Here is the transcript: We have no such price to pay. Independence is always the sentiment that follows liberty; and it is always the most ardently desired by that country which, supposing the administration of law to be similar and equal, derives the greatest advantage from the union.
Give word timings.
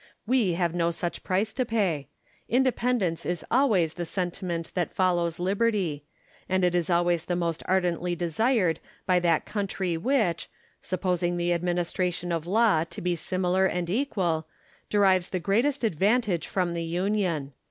We 0.25 0.53
have 0.53 0.73
no 0.73 0.89
such 0.89 1.23
price 1.23 1.53
to 1.53 1.63
pay. 1.63 2.07
Independence 2.49 3.23
is 3.23 3.45
always 3.51 3.93
the 3.93 4.03
sentiment 4.07 4.71
that 4.73 4.95
follows 4.95 5.37
liberty; 5.39 6.05
and 6.49 6.63
it 6.65 6.73
is 6.73 6.89
always 6.89 7.25
the 7.25 7.35
most 7.35 7.61
ardently 7.67 8.15
desired 8.15 8.79
by 9.05 9.19
that 9.19 9.45
country 9.45 9.97
which, 9.97 10.49
supposing 10.81 11.37
the 11.37 11.53
administration 11.53 12.31
of 12.31 12.47
law 12.47 12.83
to 12.85 12.99
be 12.99 13.15
similar 13.15 13.67
and 13.67 13.91
equal, 13.91 14.47
derives 14.89 15.29
the 15.29 15.39
greatest 15.39 15.83
advantage 15.83 16.47
from 16.47 16.73
the 16.73 16.83
union. 16.83 17.53